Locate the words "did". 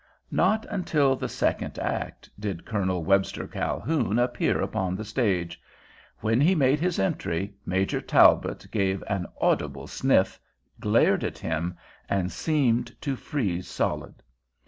2.39-2.65